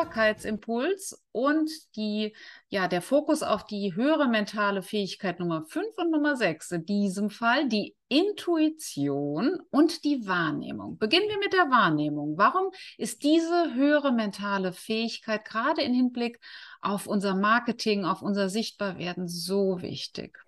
Sichtbarkeitsimpuls 0.00 1.22
und 1.32 1.70
die, 1.96 2.34
ja, 2.68 2.88
der 2.88 3.02
Fokus 3.02 3.42
auf 3.42 3.66
die 3.66 3.94
höhere 3.94 4.28
mentale 4.28 4.82
Fähigkeit 4.82 5.40
Nummer 5.40 5.64
5 5.64 5.86
und 5.98 6.10
Nummer 6.10 6.36
6, 6.36 6.72
in 6.72 6.86
diesem 6.86 7.30
Fall 7.30 7.68
die 7.68 7.96
Intuition 8.08 9.60
und 9.70 10.04
die 10.04 10.26
Wahrnehmung. 10.26 10.98
Beginnen 10.98 11.28
wir 11.28 11.38
mit 11.38 11.52
der 11.52 11.70
Wahrnehmung. 11.70 12.38
Warum 12.38 12.70
ist 12.96 13.22
diese 13.22 13.74
höhere 13.74 14.12
mentale 14.12 14.72
Fähigkeit 14.72 15.44
gerade 15.44 15.82
im 15.82 15.92
Hinblick 15.92 16.40
auf 16.80 17.06
unser 17.06 17.34
Marketing, 17.34 18.04
auf 18.04 18.22
unser 18.22 18.48
Sichtbarwerden 18.48 19.28
so 19.28 19.82
wichtig? 19.82 20.38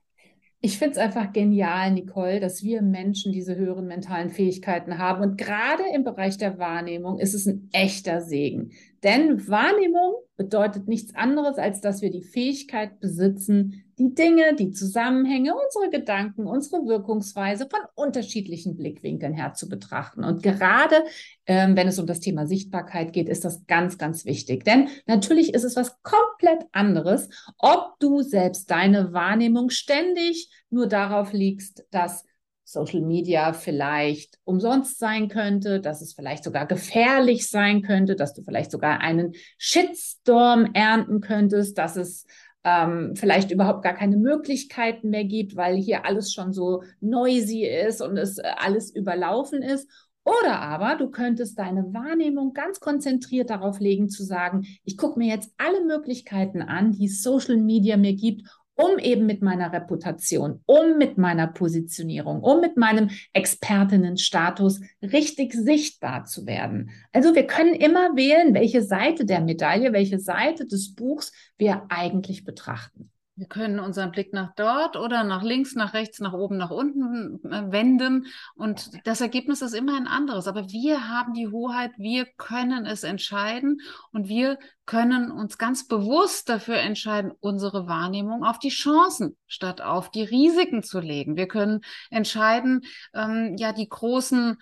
Ich 0.64 0.78
finde 0.78 0.92
es 0.92 0.98
einfach 0.98 1.32
genial, 1.32 1.90
Nicole, 1.90 2.38
dass 2.38 2.62
wir 2.62 2.82
Menschen 2.82 3.32
diese 3.32 3.56
höheren 3.56 3.88
mentalen 3.88 4.30
Fähigkeiten 4.30 4.96
haben. 4.96 5.20
Und 5.20 5.36
gerade 5.36 5.82
im 5.92 6.04
Bereich 6.04 6.38
der 6.38 6.56
Wahrnehmung 6.56 7.18
ist 7.18 7.34
es 7.34 7.46
ein 7.46 7.68
echter 7.72 8.20
Segen. 8.20 8.70
Denn 9.02 9.48
Wahrnehmung 9.48 10.14
bedeutet 10.36 10.86
nichts 10.86 11.14
anderes, 11.14 11.58
als 11.58 11.80
dass 11.80 12.02
wir 12.02 12.10
die 12.10 12.22
Fähigkeit 12.22 13.00
besitzen, 13.00 13.84
die 13.98 14.14
Dinge, 14.14 14.54
die 14.54 14.70
Zusammenhänge, 14.70 15.54
unsere 15.54 15.90
Gedanken, 15.90 16.46
unsere 16.46 16.86
Wirkungsweise 16.86 17.68
von 17.68 17.80
unterschiedlichen 17.94 18.76
Blickwinkeln 18.76 19.34
her 19.34 19.54
zu 19.54 19.68
betrachten. 19.68 20.24
Und 20.24 20.42
gerade 20.42 21.04
ähm, 21.46 21.76
wenn 21.76 21.88
es 21.88 21.98
um 21.98 22.06
das 22.06 22.20
Thema 22.20 22.46
Sichtbarkeit 22.46 23.12
geht, 23.12 23.28
ist 23.28 23.44
das 23.44 23.66
ganz, 23.66 23.98
ganz 23.98 24.24
wichtig. 24.24 24.64
Denn 24.64 24.88
natürlich 25.06 25.52
ist 25.52 25.64
es 25.64 25.76
was 25.76 26.00
komplett 26.02 26.66
anderes, 26.72 27.28
ob 27.58 27.98
du 27.98 28.22
selbst 28.22 28.70
deine 28.70 29.12
Wahrnehmung 29.12 29.70
ständig 29.70 30.48
nur 30.70 30.86
darauf 30.86 31.32
liegst, 31.32 31.84
dass 31.90 32.24
Social 32.72 33.00
Media 33.00 33.52
vielleicht 33.52 34.38
umsonst 34.44 34.98
sein 34.98 35.28
könnte, 35.28 35.80
dass 35.80 36.02
es 36.02 36.14
vielleicht 36.14 36.44
sogar 36.44 36.66
gefährlich 36.66 37.48
sein 37.48 37.82
könnte, 37.82 38.16
dass 38.16 38.34
du 38.34 38.42
vielleicht 38.42 38.70
sogar 38.70 39.00
einen 39.00 39.34
Shitstorm 39.58 40.70
ernten 40.74 41.20
könntest, 41.20 41.78
dass 41.78 41.96
es 41.96 42.26
ähm, 42.64 43.14
vielleicht 43.16 43.50
überhaupt 43.50 43.82
gar 43.82 43.94
keine 43.94 44.16
Möglichkeiten 44.16 45.10
mehr 45.10 45.24
gibt, 45.24 45.56
weil 45.56 45.76
hier 45.76 46.06
alles 46.06 46.32
schon 46.32 46.52
so 46.52 46.82
noisy 47.00 47.64
ist 47.64 48.00
und 48.00 48.16
es 48.16 48.38
äh, 48.38 48.44
alles 48.56 48.94
überlaufen 48.94 49.62
ist. 49.62 49.88
Oder 50.24 50.60
aber 50.60 50.94
du 50.96 51.10
könntest 51.10 51.58
deine 51.58 51.92
Wahrnehmung 51.92 52.52
ganz 52.52 52.78
konzentriert 52.78 53.50
darauf 53.50 53.80
legen, 53.80 54.08
zu 54.08 54.22
sagen, 54.22 54.66
ich 54.84 54.96
gucke 54.96 55.18
mir 55.18 55.26
jetzt 55.28 55.52
alle 55.58 55.84
Möglichkeiten 55.84 56.62
an, 56.62 56.92
die 56.92 57.08
Social 57.08 57.56
Media 57.56 57.96
mir 57.96 58.14
gibt, 58.14 58.48
um 58.74 58.98
eben 58.98 59.26
mit 59.26 59.42
meiner 59.42 59.72
Reputation, 59.72 60.62
um 60.66 60.98
mit 60.98 61.18
meiner 61.18 61.46
Positionierung, 61.46 62.40
um 62.40 62.60
mit 62.60 62.76
meinem 62.76 63.10
Expertinnenstatus 63.32 64.80
richtig 65.02 65.54
sichtbar 65.54 66.24
zu 66.24 66.46
werden. 66.46 66.90
Also 67.12 67.34
wir 67.34 67.46
können 67.46 67.74
immer 67.74 68.16
wählen, 68.16 68.54
welche 68.54 68.82
Seite 68.82 69.24
der 69.24 69.40
Medaille, 69.40 69.92
welche 69.92 70.18
Seite 70.18 70.66
des 70.66 70.94
Buchs 70.94 71.32
wir 71.58 71.84
eigentlich 71.88 72.44
betrachten. 72.44 73.11
Wir 73.34 73.46
können 73.46 73.80
unseren 73.80 74.10
Blick 74.10 74.34
nach 74.34 74.54
dort 74.56 74.94
oder 74.94 75.24
nach 75.24 75.42
links, 75.42 75.74
nach 75.74 75.94
rechts, 75.94 76.20
nach 76.20 76.34
oben, 76.34 76.58
nach 76.58 76.70
unten 76.70 77.42
äh, 77.50 77.72
wenden 77.72 78.26
und 78.56 78.90
das 79.06 79.22
Ergebnis 79.22 79.62
ist 79.62 79.72
immer 79.72 79.96
ein 79.96 80.06
anderes. 80.06 80.46
Aber 80.46 80.68
wir 80.68 81.08
haben 81.08 81.32
die 81.32 81.48
Hoheit, 81.48 81.92
wir 81.96 82.26
können 82.36 82.84
es 82.84 83.04
entscheiden 83.04 83.80
und 84.10 84.28
wir 84.28 84.58
können 84.84 85.30
uns 85.30 85.56
ganz 85.56 85.88
bewusst 85.88 86.50
dafür 86.50 86.76
entscheiden, 86.76 87.32
unsere 87.40 87.86
Wahrnehmung 87.86 88.44
auf 88.44 88.58
die 88.58 88.68
Chancen 88.68 89.38
statt 89.46 89.80
auf 89.80 90.10
die 90.10 90.24
Risiken 90.24 90.82
zu 90.82 91.00
legen. 91.00 91.36
Wir 91.36 91.48
können 91.48 91.80
entscheiden, 92.10 92.82
ähm, 93.14 93.56
ja, 93.56 93.72
die 93.72 93.88
großen 93.88 94.58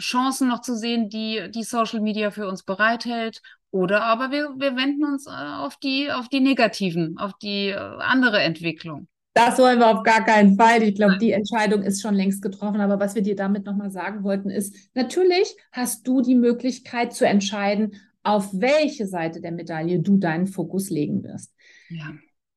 Chancen 0.00 0.48
noch 0.48 0.62
zu 0.62 0.76
sehen, 0.76 1.10
die 1.10 1.48
die 1.50 1.62
Social 1.62 2.00
Media 2.00 2.32
für 2.32 2.48
uns 2.48 2.64
bereithält 2.64 3.40
oder 3.70 4.02
aber 4.02 4.30
wir, 4.30 4.54
wir 4.56 4.76
wenden 4.76 5.04
uns 5.04 5.26
äh, 5.26 5.30
auf 5.30 5.76
die, 5.76 6.10
auf 6.10 6.28
die 6.28 6.40
negativen, 6.40 7.18
auf 7.18 7.32
die 7.40 7.68
äh, 7.68 7.76
andere 7.76 8.40
Entwicklung. 8.40 9.06
Das 9.32 9.58
wollen 9.58 9.78
wir 9.78 9.86
auf 9.86 10.02
gar 10.02 10.24
keinen 10.24 10.56
Fall. 10.56 10.82
Ich 10.82 10.96
glaube, 10.96 11.16
die 11.18 11.30
Entscheidung 11.30 11.82
ist 11.82 12.02
schon 12.02 12.14
längst 12.14 12.42
getroffen. 12.42 12.80
Aber 12.80 12.98
was 12.98 13.14
wir 13.14 13.22
dir 13.22 13.36
damit 13.36 13.64
nochmal 13.64 13.90
sagen 13.90 14.24
wollten, 14.24 14.50
ist, 14.50 14.74
natürlich 14.94 15.56
hast 15.70 16.06
du 16.06 16.20
die 16.20 16.34
Möglichkeit 16.34 17.14
zu 17.14 17.26
entscheiden, 17.26 17.94
auf 18.24 18.50
welche 18.52 19.06
Seite 19.06 19.40
der 19.40 19.52
Medaille 19.52 20.00
du 20.00 20.16
deinen 20.16 20.48
Fokus 20.48 20.90
legen 20.90 21.22
wirst. 21.22 21.54
Ja. 21.88 22.12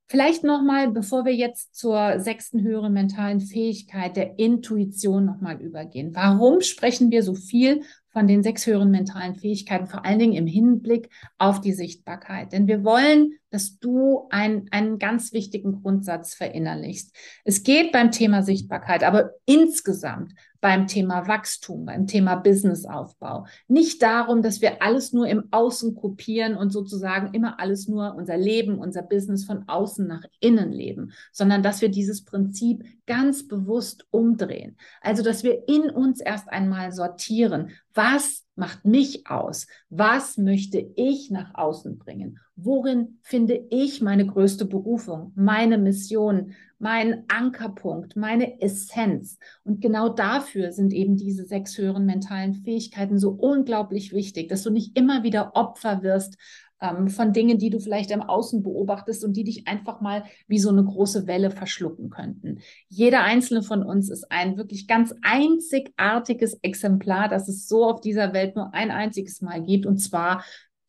Vielleicht 0.08 0.44
nochmal, 0.44 0.92
bevor 0.92 1.26
wir 1.26 1.34
jetzt 1.34 1.76
zur 1.76 2.20
sechsten 2.20 2.62
höheren 2.62 2.94
mentalen 2.94 3.40
Fähigkeit 3.40 4.18
der 4.18 4.38
Intuition 4.38 5.26
nochmal 5.26 5.62
übergehen. 5.62 6.14
Warum 6.14 6.62
sprechen 6.62 7.12
wir 7.12 7.24
so 7.24 7.34
viel 7.34 7.82
von 8.14 8.28
den 8.28 8.44
sechs 8.44 8.66
höheren 8.66 8.92
mentalen 8.92 9.36
Fähigkeiten, 9.36 9.88
vor 9.88 10.06
allen 10.06 10.20
Dingen 10.20 10.34
im 10.34 10.48
Hinblick 10.48 11.10
auf 11.40 11.60
die 11.60 11.74
Sichtbarkeit. 11.74 12.54
Denn 12.54 12.68
wir 12.68 12.84
wollen, 12.84 13.34
dass 13.50 13.80
du 13.80 14.28
ein, 14.30 14.68
einen 14.72 15.00
ganz 15.00 15.34
wichtigen 15.34 15.82
Grundsatz 15.82 16.34
verinnerlichst. 16.34 17.16
Es 17.44 17.64
geht 17.64 17.92
beim 17.92 18.12
Thema 18.12 18.44
Sichtbarkeit, 18.44 19.04
aber 19.04 19.32
insgesamt 19.46 20.34
beim 20.62 20.88
Thema 20.88 21.28
Wachstum, 21.28 21.86
beim 21.86 22.08
Thema 22.08 22.36
Businessaufbau. 22.36 23.46
Nicht 23.68 24.02
darum, 24.02 24.42
dass 24.42 24.62
wir 24.62 24.82
alles 24.82 25.12
nur 25.12 25.28
im 25.28 25.50
Außen 25.52 25.94
kopieren 25.94 26.56
und 26.56 26.70
sozusagen 26.70 27.34
immer 27.34 27.60
alles 27.60 27.90
nur 27.90 28.16
unser 28.16 28.38
Leben, 28.38 28.80
unser 28.80 29.02
Business 29.02 29.44
von 29.44 29.68
außen 29.68 30.08
nach 30.08 30.24
innen 30.40 30.72
leben, 30.72 31.12
sondern 31.34 31.64
dass 31.64 31.82
wir 31.82 31.90
dieses 31.90 32.24
Prinzip 32.24 32.86
ganz 33.06 33.48
bewusst 33.48 34.06
umdrehen. 34.12 34.78
Also, 35.02 35.24
dass 35.24 35.44
wir 35.44 35.68
in 35.68 35.90
uns 35.90 36.22
erst 36.22 36.50
einmal 36.50 36.92
sortieren, 36.92 37.72
was 37.94 38.44
macht 38.56 38.86
mich 38.86 39.28
aus? 39.28 39.68
Was 39.90 40.38
möchte 40.38 40.78
ich 40.96 41.32
nach 41.32 41.56
außen 41.56 41.98
bringen? 41.98 42.40
Worin 42.56 43.20
finde 43.24 43.66
ich 43.72 44.02
meine 44.02 44.28
größte 44.28 44.66
Berufung, 44.66 45.32
meine 45.36 45.78
Mission, 45.78 46.54
mein 46.78 47.24
Ankerpunkt, 47.28 48.16
meine 48.16 48.62
Essenz? 48.62 49.40
Und 49.64 49.82
genau 49.82 50.10
dafür 50.10 50.72
sind 50.72 50.94
eben 50.94 51.18
diese 51.18 51.46
sechs 51.46 51.78
höheren 51.78 52.06
mentalen 52.06 52.54
Fähigkeiten 52.54 53.18
so 53.18 53.32
unglaublich 53.32 54.14
wichtig, 54.14 54.50
dass 54.50 54.64
du 54.64 54.70
nicht 54.70 54.98
immer 54.98 55.24
wieder 55.24 55.56
Opfer 55.56 56.04
wirst 56.04 56.38
ähm, 56.84 57.08
von 57.08 57.32
Dingen, 57.34 57.58
die 57.58 57.70
du 57.70 57.80
vielleicht 57.80 58.12
im 58.12 58.22
Außen 58.22 58.62
beobachtest 58.62 59.24
und 59.24 59.34
die 59.38 59.46
dich 59.46 59.68
einfach 59.68 60.02
mal 60.02 60.26
wie 60.48 60.60
so 60.60 60.70
eine 60.70 60.84
große 60.84 61.26
Welle 61.26 61.50
verschlucken 61.50 62.10
könnten. 62.10 62.60
Jeder 62.90 63.24
einzelne 63.24 63.64
von 63.64 63.82
uns 63.82 64.10
ist 64.10 64.30
ein 64.32 64.58
wirklich 64.58 64.88
ganz 64.88 65.16
einzigartiges 65.22 66.56
Exemplar, 66.62 67.30
das 67.30 67.48
es 67.48 67.68
so 67.68 67.86
auf 67.86 68.02
dieser 68.02 68.34
Welt 68.34 68.56
nur 68.56 68.74
ein 68.74 68.92
einziges 68.92 69.42
Mal 69.42 69.64
gibt, 69.64 69.86
und 69.86 69.98
zwar 69.98 70.44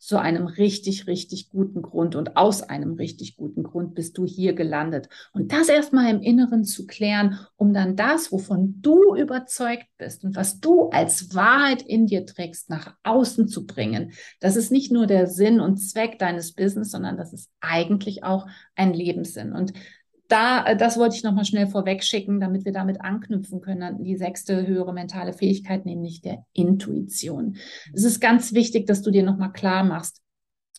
zu 0.05 0.19
einem 0.21 0.47
richtig, 0.47 1.07
richtig 1.07 1.49
guten 1.49 1.81
Grund 1.81 2.15
und 2.15 2.37
aus 2.37 2.63
einem 2.63 2.93
richtig 2.93 3.37
guten 3.37 3.63
Grund 3.63 3.95
bist 3.95 4.19
du 4.19 4.27
hier 4.27 4.53
gelandet. 4.53 5.09
Und 5.33 5.51
das 5.51 5.71
erstmal 5.71 6.11
im 6.11 6.21
Inneren 6.21 6.65
zu 6.65 6.87
klären, 6.87 7.39
um 7.57 7.73
dann 7.73 7.97
das, 7.97 8.31
wovon 8.31 8.83
du 8.83 9.17
überzeugt 9.17 9.87
bist 9.97 10.23
und 10.23 10.37
was 10.37 10.61
du 10.61 10.91
als 10.91 11.35
Wahrheit 11.35 11.81
in 11.81 12.07
dir 12.07 12.27
trägst, 12.27 12.69
nach 12.69 12.95
außen 13.03 13.49
zu 13.49 13.67
bringen. 13.67 14.13
Das 14.41 14.57
ist 14.57 14.71
nicht 14.71 14.93
nur 14.93 15.07
der 15.07 15.27
Sinn 15.27 15.59
und 15.59 15.79
Zweck 15.79 16.19
deines 16.19 16.53
Business, 16.53 16.91
sondern 16.91 17.17
das 17.17 17.33
ist 17.33 17.51
eigentlich 17.61 18.25
auch 18.25 18.47
ein 18.75 18.93
Lebenssinn. 18.93 19.53
Und 19.53 19.73
da, 20.29 20.65
äh, 20.65 20.77
das 20.77 20.99
wollte 20.99 21.17
ich 21.17 21.23
nochmal 21.23 21.45
schnell 21.45 21.67
vorweg 21.67 22.03
schicken, 22.03 22.41
damit 22.41 22.65
wir 22.65 22.73
damit 22.73 23.01
anknüpfen 23.01 23.61
können 23.61 24.03
die 24.03 24.17
sechste 24.17 24.67
höhere 24.67 24.93
mentale 24.93 25.33
Fähigkeit, 25.33 25.87
nämlich 25.87 26.21
der 26.21 26.45
Intuition. 26.53 27.57
Es 27.93 28.05
ist 28.05 28.21
ganz 28.21 28.53
wichtig, 28.53 28.87
dass 28.87 29.03
du 29.03 29.11
dir 29.11 29.23
nochmal 29.23 29.53
klar 29.53 29.85
machst, 29.85 30.21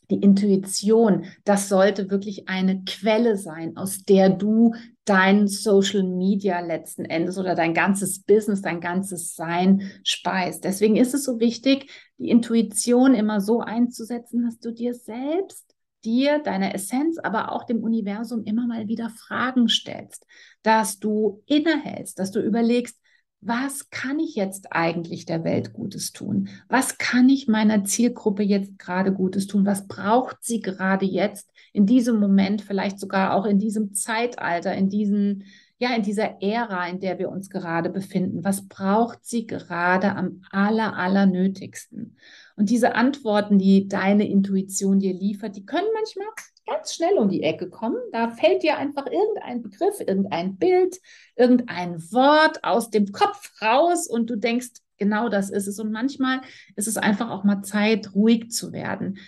die 0.09 0.21
Intuition, 0.21 1.25
das 1.45 1.67
sollte 1.67 2.09
wirklich 2.11 2.47
eine 2.47 2.83
Quelle 2.83 3.37
sein, 3.37 3.75
aus 3.75 4.03
der 4.03 4.29
du 4.29 4.75
dein 5.05 5.47
Social 5.47 6.03
Media 6.03 6.59
letzten 6.59 7.05
Endes 7.05 7.37
oder 7.37 7.55
dein 7.55 7.73
ganzes 7.73 8.21
Business, 8.23 8.61
dein 8.61 8.81
ganzes 8.81 9.35
Sein 9.35 9.81
speist. 10.03 10.63
Deswegen 10.63 10.95
ist 10.95 11.13
es 11.13 11.23
so 11.23 11.39
wichtig, 11.39 11.89
die 12.17 12.29
Intuition 12.29 13.13
immer 13.13 13.41
so 13.41 13.61
einzusetzen, 13.61 14.43
dass 14.43 14.59
du 14.59 14.71
dir 14.71 14.93
selbst 14.93 15.74
dir, 16.05 16.39
deiner 16.39 16.73
Essenz, 16.73 17.17
aber 17.17 17.51
auch 17.51 17.65
dem 17.65 17.83
Universum 17.83 18.43
immer 18.43 18.67
mal 18.67 18.87
wieder 18.87 19.09
Fragen 19.09 19.67
stellst, 19.67 20.25
dass 20.63 20.99
du 20.99 21.43
innehältst, 21.47 22.19
dass 22.19 22.31
du 22.31 22.39
überlegst, 22.39 22.97
was 23.41 23.91
kann 23.91 24.19
ich 24.19 24.35
jetzt 24.35 24.71
eigentlich 24.71 25.25
der 25.25 25.43
Welt 25.43 25.73
Gutes 25.73 26.13
tun? 26.13 26.49
Was 26.67 26.97
kann 26.97 27.29
ich 27.29 27.47
meiner 27.47 27.83
Zielgruppe 27.83 28.41
jetzt 28.41 28.79
gerade 28.79 29.13
Gutes 29.13 29.45
tun? 29.45 29.67
Was 29.67 29.87
braucht 29.87 30.37
sie 30.41 30.61
gerade 30.61 31.05
jetzt 31.05 31.51
in 31.71 31.85
diesem 31.85 32.19
Moment, 32.19 32.61
vielleicht 32.63 32.99
sogar 32.99 33.35
auch 33.35 33.45
in 33.45 33.59
diesem 33.59 33.93
Zeitalter, 33.93 34.73
in 34.73 34.89
diesen 34.89 35.43
ja, 35.77 35.93
in 35.93 36.03
dieser 36.03 36.41
Ära, 36.41 36.87
in 36.87 36.99
der 36.99 37.19
wir 37.19 37.29
uns 37.29 37.49
gerade 37.49 37.89
befinden? 37.89 38.43
Was 38.43 38.67
braucht 38.67 39.25
sie 39.25 39.45
gerade 39.45 40.15
am 40.15 40.41
aller, 40.49 40.95
aller 40.95 41.25
nötigsten? 41.25 42.17
Und 42.55 42.69
diese 42.69 42.95
Antworten, 42.95 43.59
die 43.59 43.87
deine 43.87 44.27
Intuition 44.29 44.99
dir 44.99 45.13
liefert, 45.13 45.55
die 45.57 45.65
können 45.65 45.87
manchmal 45.93 46.27
ganz 46.65 46.95
schnell 46.95 47.17
um 47.17 47.29
die 47.29 47.43
Ecke 47.43 47.69
kommen. 47.69 47.97
Da 48.13 48.29
fällt 48.29 48.63
dir 48.63 48.77
einfach 48.77 49.05
irgendein 49.05 49.61
Begriff, 49.61 49.99
irgendein 49.99 50.55
Bild, 50.57 50.97
irgendein 51.35 52.01
Wort 52.11 52.63
aus 52.63 52.89
dem 52.89 53.11
Kopf 53.11 53.61
raus 53.61 54.07
und 54.07 54.29
du 54.29 54.37
denkst, 54.37 54.69
genau 54.97 55.27
das 55.27 55.49
ist 55.49 55.67
es. 55.67 55.77
Und 55.79 55.91
manchmal 55.91 56.39
ist 56.77 56.87
es 56.87 56.95
einfach 56.95 57.29
auch 57.29 57.43
mal 57.43 57.63
Zeit, 57.63 58.15
ruhig 58.15 58.49
zu 58.49 58.71
werden 58.71 59.19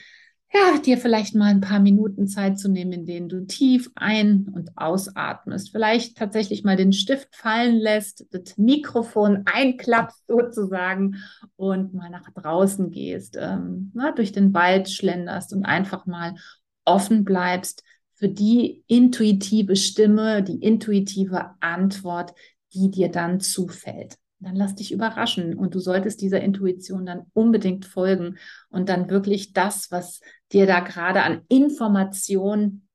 ja, 0.54 0.80
dir 0.80 0.98
vielleicht 0.98 1.36
mal 1.36 1.48
ein 1.48 1.62
paar 1.62 1.80
Minuten 1.80 2.28
Zeit 2.28 2.58
zu 2.58 2.70
nehmen, 2.70 2.94
in 2.94 3.06
denen 3.06 3.30
du 3.30 3.46
tief 3.46 3.92
ein- 3.96 4.48
und 4.54 4.78
ausatmest. 4.78 5.72
Vielleicht 5.72 6.18
tatsächlich 6.18 6.64
mal 6.64 6.78
den 6.78 6.94
Stift 6.94 7.36
fallen 7.36 7.76
lässt, 7.76 8.26
das 8.32 8.58
Mikrofon 8.58 9.44
einklappst 9.46 10.26
sozusagen 10.28 11.18
und 11.58 11.94
mal 11.94 12.10
nach 12.10 12.32
draußen 12.34 12.92
gehst, 12.92 13.38
ähm, 13.40 13.92
na, 13.94 14.12
durch 14.12 14.32
den 14.32 14.54
Wald 14.54 14.90
schlenderst 14.90 15.54
und 15.54 15.66
einfach 15.66 16.06
mal 16.06 16.36
offen 16.86 17.26
bleibst 17.26 17.84
für 18.14 18.30
die 18.30 18.84
intuitive 18.88 19.76
Stimme, 19.76 20.42
die 20.44 20.64
intuitive 20.64 21.52
Antwort, 21.60 22.34
die 22.74 22.90
dir 22.90 23.10
dann 23.10 23.42
zufällt 23.42 24.18
dann 24.40 24.56
lass 24.56 24.76
dich 24.76 24.92
überraschen 24.92 25.56
und 25.56 25.74
du 25.74 25.80
solltest 25.80 26.22
dieser 26.22 26.42
Intuition 26.42 27.06
dann 27.06 27.26
unbedingt 27.34 27.86
folgen 27.86 28.38
und 28.70 28.90
dann 28.90 29.10
wirklich 29.10 29.54
das, 29.54 29.92
was 29.92 30.22
dir 30.52 30.68
da 30.68 30.80
gerade 30.82 31.24
an 31.24 31.42
Information 31.48 32.88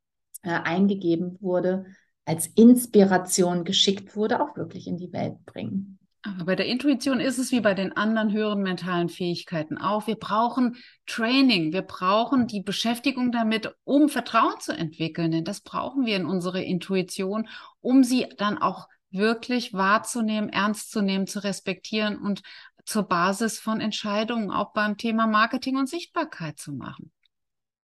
äh, 0.43 0.51
eingegeben 0.51 1.39
wurde, 1.41 1.87
als 2.25 2.47
Inspiration 2.47 3.65
geschickt 3.65 4.15
wurde, 4.15 4.41
auch 4.41 4.57
wirklich 4.57 4.87
in 4.87 4.97
die 4.97 5.13
Welt 5.13 5.45
bringen. 5.45 5.99
Aber 6.25 6.45
bei 6.45 6.55
der 6.55 6.67
Intuition 6.67 7.19
ist 7.19 7.39
es 7.39 7.51
wie 7.51 7.61
bei 7.61 7.75
den 7.75 7.97
anderen 7.97 8.31
höheren 8.33 8.63
mentalen 8.63 9.09
Fähigkeiten 9.09 9.77
auch. 9.77 10.07
Wir 10.07 10.15
brauchen 10.15 10.77
Training, 11.07 11.73
wir 11.73 11.83
brauchen 11.83 12.47
die 12.47 12.63
Beschäftigung 12.63 13.33
damit, 13.33 13.75
um 13.83 14.09
Vertrauen 14.09 14.55
zu 14.61 14.73
entwickeln. 14.73 15.33
Denn 15.33 15.45
das 15.45 15.63
brauchen 15.63 16.07
wir 16.07 16.15
in 16.15 16.27
unsere 16.27 16.63
Intuition, 16.63 17.49
um 17.81 18.05
sie 18.05 18.29
dann 18.39 18.59
auch 18.59 18.87
wirklich 19.13 19.73
wahrzunehmen, 19.73 20.49
ernst 20.49 20.91
zu 20.91 21.03
nehmen, 21.03 21.27
zu 21.27 21.43
respektieren 21.43 22.19
und 22.19 22.43
zur 22.85 23.05
Basis 23.05 23.59
von 23.59 23.81
Entscheidungen 23.81 24.51
auch 24.51 24.73
beim 24.73 24.97
Thema 24.97 25.27
Marketing 25.27 25.77
und 25.77 25.89
Sichtbarkeit 25.89 26.59
zu 26.59 26.73
machen. 26.73 27.13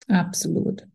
Absolut. 0.08 0.86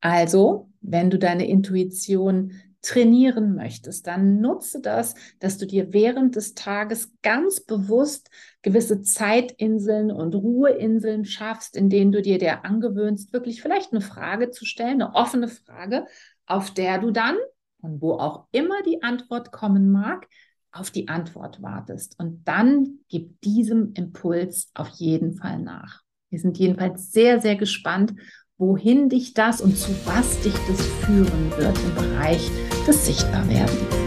Also, 0.00 0.70
wenn 0.80 1.10
du 1.10 1.18
deine 1.18 1.48
Intuition 1.48 2.52
trainieren 2.82 3.54
möchtest, 3.54 4.08
dann 4.08 4.40
nutze 4.40 4.80
das, 4.80 5.14
dass 5.38 5.56
du 5.56 5.66
dir 5.66 5.92
während 5.92 6.34
des 6.34 6.54
Tages 6.54 7.12
ganz 7.22 7.60
bewusst 7.60 8.28
gewisse 8.62 9.02
Zeitinseln 9.02 10.10
und 10.10 10.34
Ruheinseln 10.34 11.24
schaffst, 11.24 11.76
in 11.76 11.88
denen 11.88 12.10
du 12.10 12.20
dir 12.20 12.38
der 12.38 12.64
angewöhnst, 12.64 13.32
wirklich 13.32 13.62
vielleicht 13.62 13.92
eine 13.92 14.00
Frage 14.00 14.50
zu 14.50 14.64
stellen, 14.66 15.00
eine 15.00 15.14
offene 15.14 15.46
Frage, 15.46 16.06
auf 16.46 16.72
der 16.72 16.98
du 16.98 17.12
dann 17.12 17.36
und 17.82 18.00
wo 18.00 18.14
auch 18.14 18.46
immer 18.52 18.82
die 18.86 19.02
Antwort 19.02 19.52
kommen 19.52 19.90
mag, 19.90 20.26
auf 20.72 20.90
die 20.90 21.08
Antwort 21.08 21.62
wartest. 21.62 22.18
Und 22.18 22.44
dann 22.48 23.00
gib 23.08 23.40
diesem 23.42 23.92
Impuls 23.94 24.70
auf 24.74 24.88
jeden 24.88 25.34
Fall 25.34 25.58
nach. 25.58 26.00
Wir 26.30 26.40
sind 26.40 26.58
jedenfalls 26.58 27.12
sehr, 27.12 27.40
sehr 27.40 27.56
gespannt, 27.56 28.14
wohin 28.56 29.08
dich 29.08 29.34
das 29.34 29.60
und 29.60 29.76
zu 29.76 29.90
was 30.06 30.40
dich 30.40 30.54
das 30.68 30.86
führen 31.04 31.50
wird 31.56 31.78
im 31.78 31.94
Bereich 31.94 32.50
des 32.86 33.06
Sichtbarwerdens. 33.06 34.01